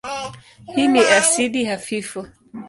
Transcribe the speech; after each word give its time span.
Hii 0.75 0.87
ni 0.87 0.99
asidi 1.05 1.65
hafifu. 1.65 2.27